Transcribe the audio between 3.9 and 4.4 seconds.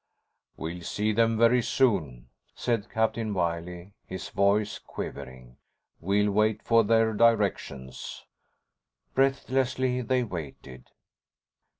his